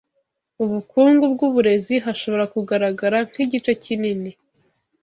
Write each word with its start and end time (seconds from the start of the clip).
ubukungu 0.63 1.23
bwuburezi 1.33 1.95
hashobora 2.05 2.45
kugaragara 2.53 3.17
nkigice 3.29 3.71
kinini 3.83 4.31